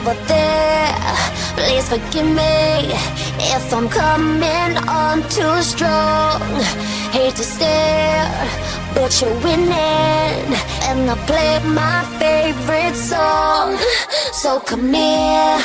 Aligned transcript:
over 0.00 0.14
there. 0.26 0.94
Please 1.56 1.88
forgive 1.88 2.26
me 2.26 2.92
if 3.54 3.72
I'm 3.72 3.88
coming 3.88 4.72
on 4.88 5.16
too 5.28 5.56
strong. 5.62 6.40
Hate 7.16 7.36
to 7.36 7.44
stare, 7.44 8.30
but 8.94 9.10
you're 9.20 9.38
winning. 9.44 10.46
And 10.88 11.10
I 11.10 11.16
play 11.30 11.52
my 11.82 11.98
favorite 12.18 12.96
song. 12.96 13.76
So 14.32 14.60
come 14.60 14.94
here 14.94 15.58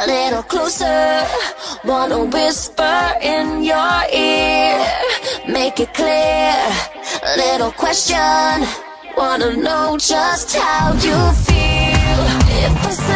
a 0.00 0.06
little 0.06 0.42
closer. 0.42 1.26
Wanna 1.84 2.24
whisper 2.24 3.00
in 3.22 3.64
your 3.64 3.98
ear. 4.12 4.84
Make 5.48 5.80
it 5.80 5.94
clear, 5.94 6.54
little 7.36 7.72
question. 7.72 8.66
Wanna 9.16 9.56
know 9.56 9.96
just 9.98 10.56
how 10.56 10.92
you 11.06 11.18
feel. 11.46 12.20
If 12.64 12.86
I 12.86 13.11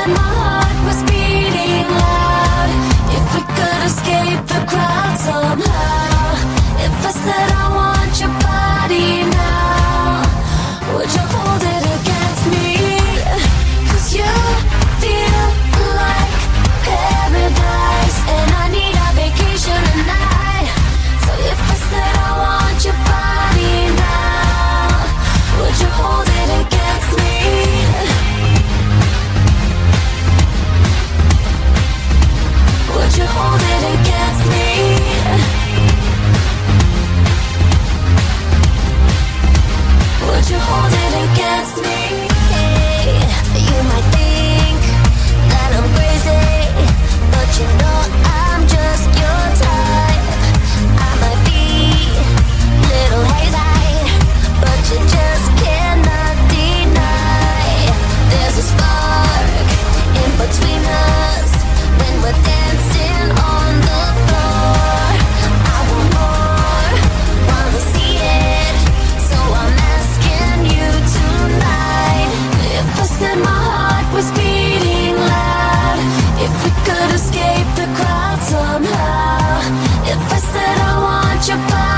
said 80.57 80.79
I 80.79 80.93
want 81.05 81.49
your 81.49 81.59
body. 81.69 81.96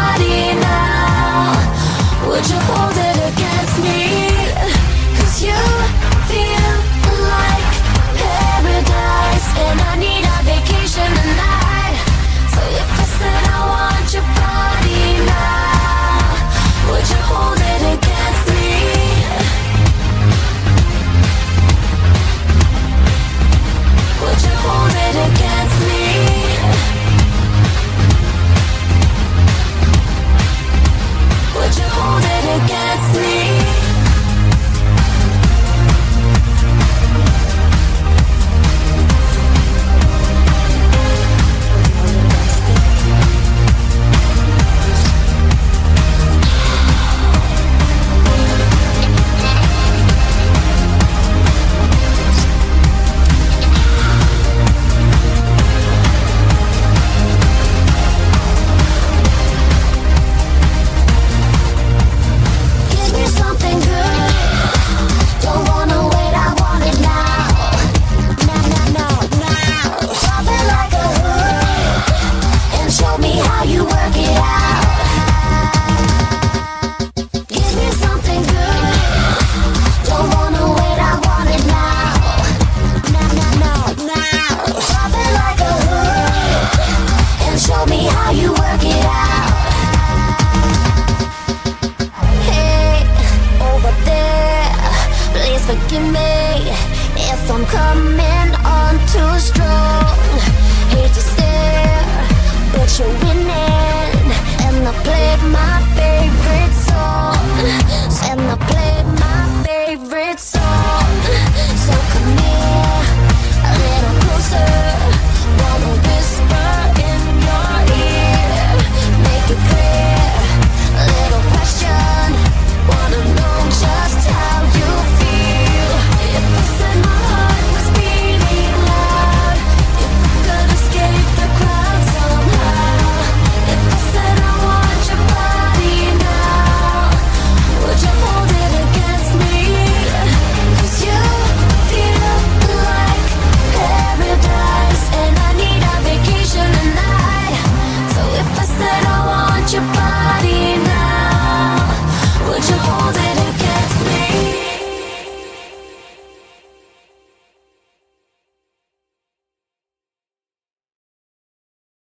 me 96.12 96.70
if 97.16 97.50
I'm 97.50 97.64
coming 97.66 98.37